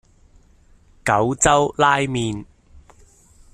[1.05, 2.47] 九州拉麵